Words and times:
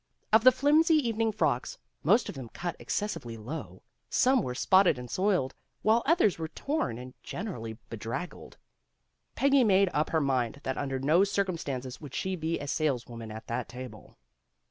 Of 0.33 0.43
the 0.43 0.51
flimsy 0.51 0.95
evening 0.95 1.31
frocks, 1.31 1.77
most 2.01 2.27
of 2.27 2.33
them 2.33 2.49
cut 2.49 2.75
excessively 2.79 3.37
low, 3.37 3.83
some 4.09 4.41
were 4.41 4.55
spotted 4.55 4.97
and 4.97 5.11
soiled, 5.11 5.53
while 5.83 6.01
others 6.07 6.39
were 6.39 6.47
torn 6.47 6.97
and 6.97 7.13
generally 7.21 7.73
bedraggled. 7.87 8.57
Peggy 9.35 9.63
made 9.63 9.91
up 9.93 10.09
her 10.09 10.19
mind 10.19 10.61
that 10.63 10.75
under 10.75 10.97
no 10.97 11.23
circumstances 11.23 12.01
would 12.01 12.15
she 12.15 12.35
be 12.35 12.57
a 12.59 12.67
saleswoman 12.67 13.29
at 13.31 13.45
that 13.45 13.69
table. 13.69 14.17